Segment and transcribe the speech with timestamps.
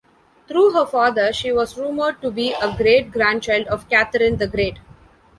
[0.47, 4.79] Through her father she was rumoured to be a great-grandchild of Catherine the Great.